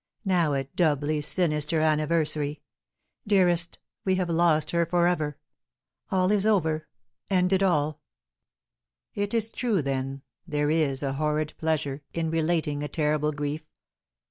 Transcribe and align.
Now 0.25 0.53
a 0.53 0.63
doubly 0.63 1.21
sinister 1.21 1.79
anniversary! 1.79 2.63
Dearest, 3.27 3.77
we 4.03 4.15
have 4.15 4.31
lost 4.31 4.71
her 4.71 4.83
for 4.83 5.05
ever! 5.05 5.37
All 6.09 6.31
is 6.31 6.43
over, 6.43 6.87
ended 7.29 7.61
all. 7.61 8.01
It 9.13 9.35
is 9.35 9.51
true, 9.51 9.83
then, 9.83 10.23
that 10.47 10.51
there 10.53 10.71
is 10.71 11.03
a 11.03 11.13
horrid 11.13 11.53
pleasure 11.59 12.01
in 12.15 12.31
relating 12.31 12.81
a 12.81 12.87
terrible 12.87 13.31
grief. 13.31 13.69